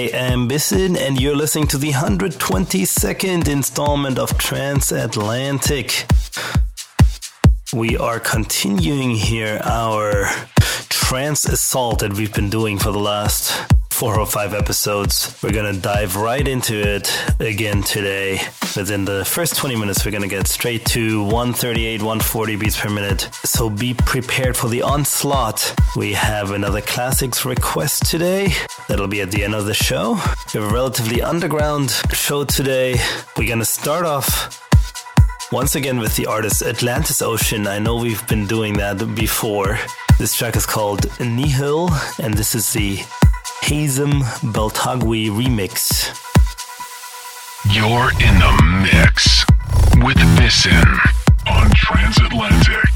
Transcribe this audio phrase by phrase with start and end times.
[0.00, 6.06] I am Bissin, and you're listening to the 122nd installment of Transatlantic.
[7.74, 10.24] We are continuing here our
[10.88, 13.52] trance assault that we've been doing for the last
[14.00, 15.36] four or five episodes.
[15.42, 18.40] We're gonna dive right into it again today.
[18.74, 23.28] Within the first 20 minutes, we're gonna get straight to 138, 140 beats per minute.
[23.44, 25.74] So be prepared for the onslaught.
[25.96, 28.54] We have another classics request today.
[28.88, 30.14] That'll be at the end of the show.
[30.54, 32.98] We have a relatively underground show today.
[33.36, 34.62] We're gonna start off
[35.52, 37.66] once again with the artist Atlantis Ocean.
[37.66, 39.78] I know we've been doing that before.
[40.18, 43.02] This track is called Nihil, and this is the
[43.62, 44.22] Hazem
[44.52, 46.08] Beltagui remix.
[47.70, 49.44] You're in the mix
[50.04, 50.84] with Bissen
[51.46, 52.89] on Transatlantic.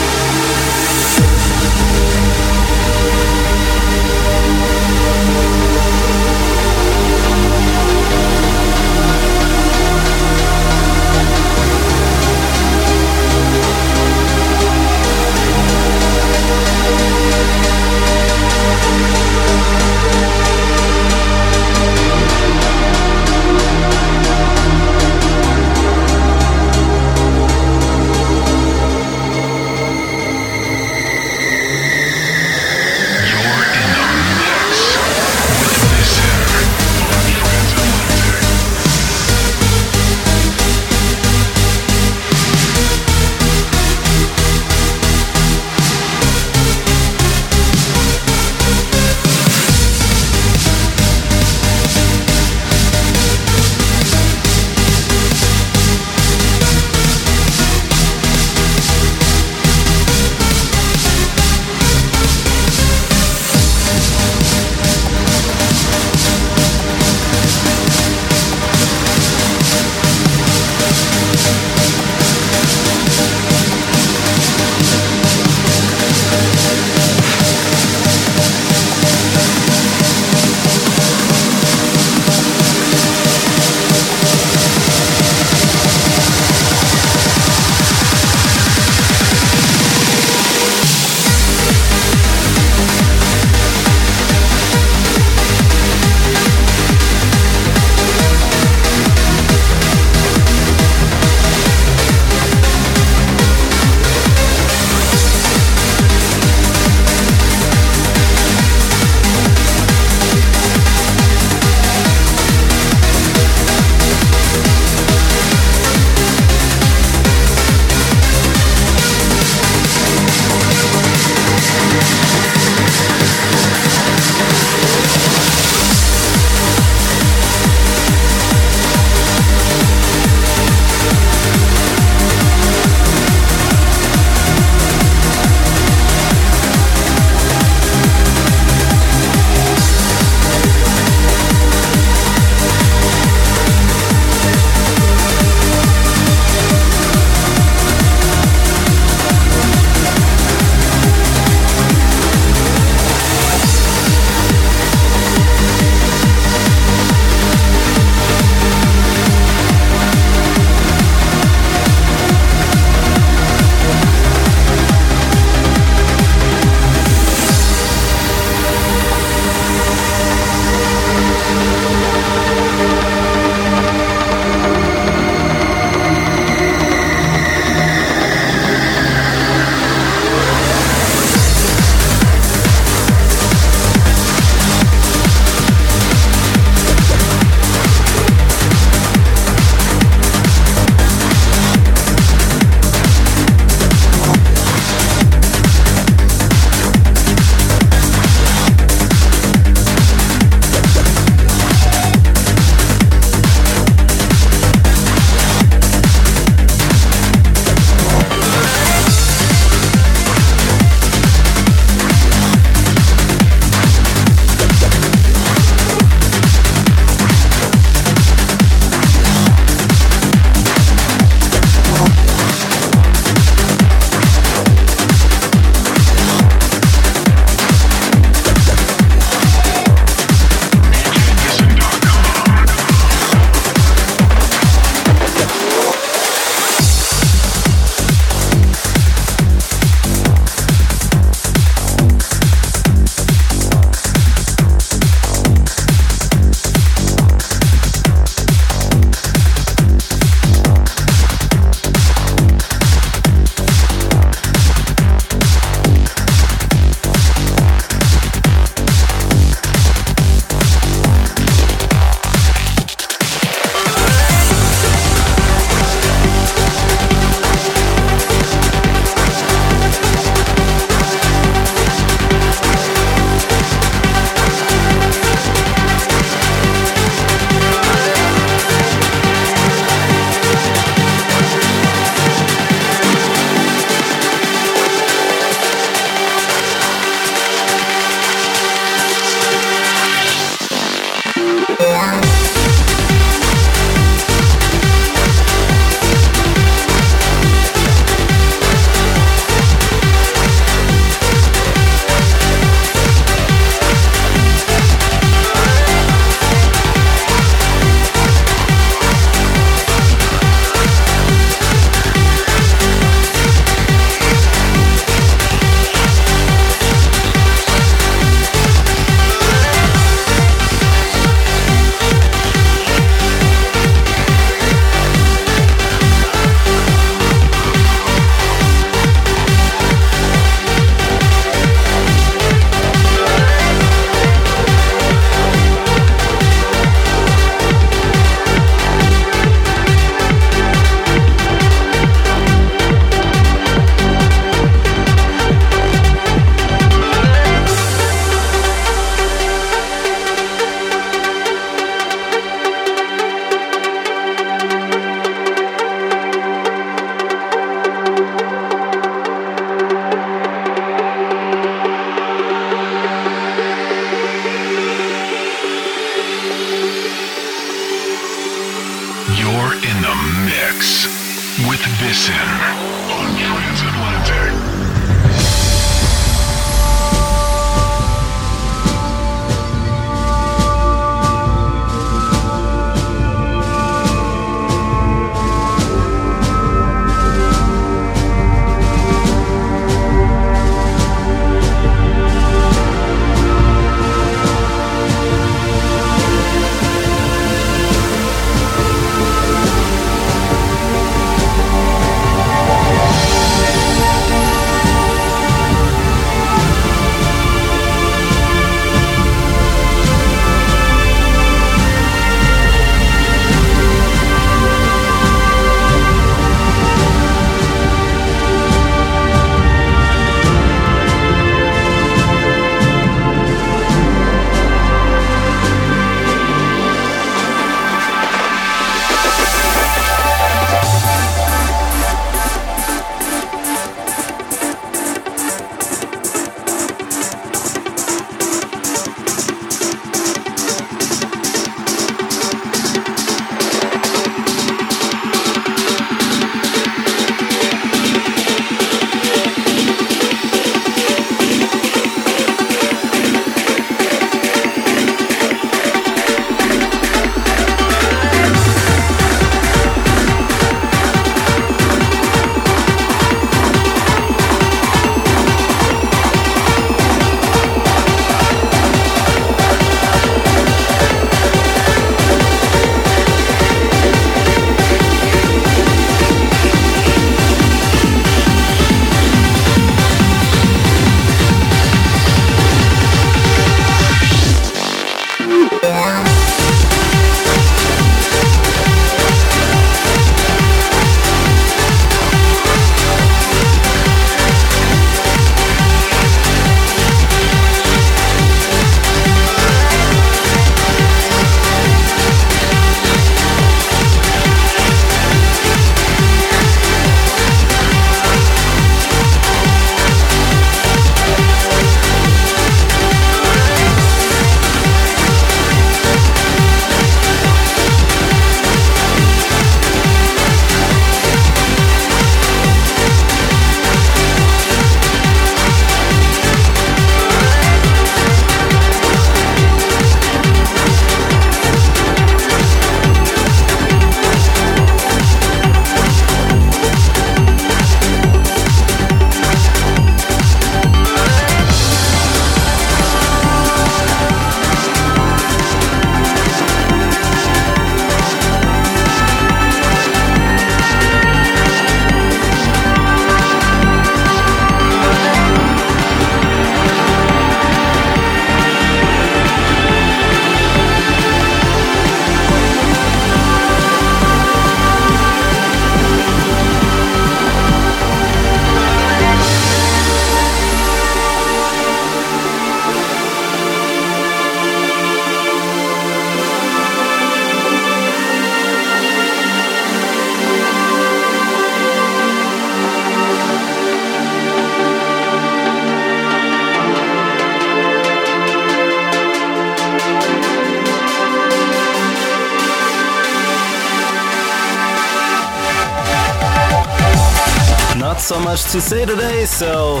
[598.72, 600.00] To say today, so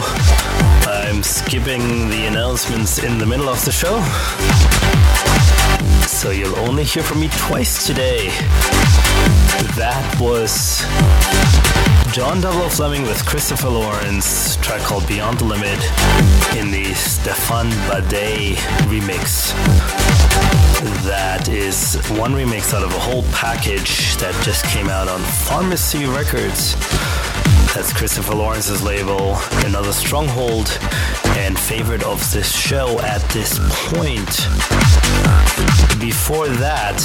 [0.86, 4.00] I'm skipping the announcements in the middle of the show.
[6.06, 8.28] So you'll only hear from me twice today.
[9.76, 10.80] That was
[12.14, 15.78] John Double Fleming with Christopher Lawrence, track called Beyond the Limit
[16.56, 17.68] in the Stefan
[18.08, 18.56] Bade
[18.88, 19.52] remix.
[21.04, 26.06] That is one remix out of a whole package that just came out on Pharmacy
[26.06, 26.74] Records.
[27.74, 30.78] That's Christopher Lawrence's label, another stronghold
[31.38, 33.58] and favorite of this show at this
[33.88, 34.28] point.
[35.98, 37.00] Before that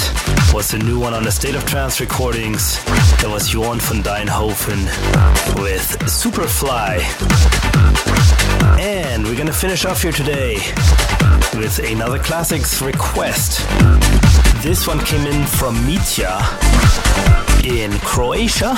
[0.52, 2.84] was a new one on the State of Trance recordings.
[3.22, 4.84] That was Jorn van Deynhoven
[5.62, 7.00] with Superfly.
[8.78, 10.56] And we're gonna finish off here today
[11.54, 13.66] with another classics request.
[14.62, 16.38] This one came in from Mitya
[17.64, 18.76] in Croatia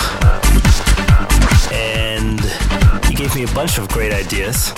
[3.21, 4.73] gave me a bunch of great ideas.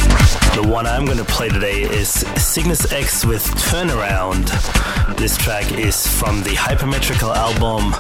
[0.57, 4.47] The one I'm going to play today is Cygnus X with Turnaround.
[5.17, 7.93] This track is from the Hypermetrical album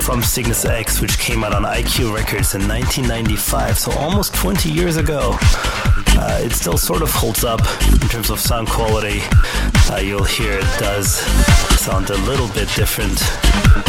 [0.00, 4.68] from Cygnus X, which came out on Eye Q Records in 1995, so almost 20
[4.68, 5.36] years ago.
[6.20, 7.60] Uh, it still sort of holds up
[7.92, 9.20] in terms of sound quality.
[9.88, 11.18] Uh, you'll hear it does
[11.78, 13.18] sound a little bit different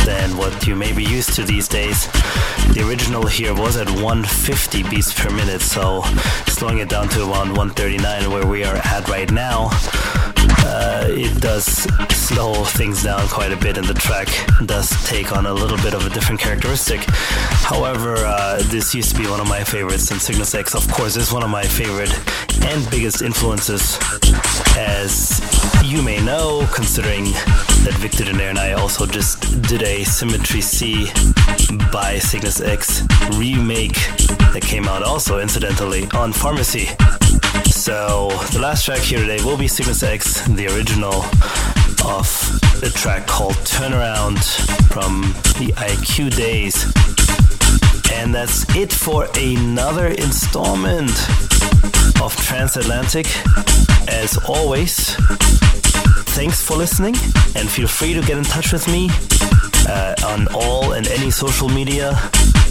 [0.06, 2.06] than what you may be used to these days.
[2.74, 6.04] The original here was at 150 beats per minute, so
[6.46, 9.70] slowing it down to around 139 where we are at right now.
[10.66, 11.66] Uh, it does
[12.16, 14.28] slow things down quite a bit, and the track
[14.66, 17.02] does take on a little bit of a different characteristic.
[17.10, 21.16] However, uh, this used to be one of my favorites, and Cygnus X, of course,
[21.16, 22.14] is one of my favorite
[22.66, 23.98] and biggest influences.
[24.78, 25.42] As
[25.84, 31.06] you may know, considering that Victor Dinaire and I also just did a Symmetry C
[31.92, 33.02] by Cygnus X
[33.34, 33.96] remake
[34.54, 36.90] that came out also, incidentally, on Pharmacy.
[37.90, 41.24] So, the last track here today will be Cygnus X, the original
[42.06, 42.30] of
[42.84, 44.38] a track called Turnaround
[44.94, 45.22] from
[45.58, 46.84] the Eye Q days.
[48.14, 51.10] And that's it for another installment
[52.22, 53.26] of Transatlantic.
[54.08, 55.16] As always,
[56.38, 57.16] thanks for listening
[57.56, 59.10] and feel free to get in touch with me
[59.90, 62.12] uh, on all and any social media.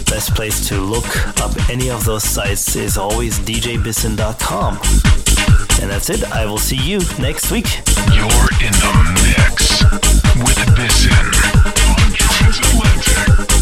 [0.09, 1.05] Best place to look
[1.39, 4.79] up any of those sites is always djbisson.com.
[5.81, 6.23] And that's it.
[6.31, 7.67] I will see you next week.
[8.11, 8.93] You're in the
[9.23, 9.83] mix
[10.35, 11.13] with Bisson
[11.89, 13.58] on Transatlantic.